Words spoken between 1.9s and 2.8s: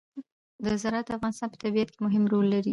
کې مهم رول لري.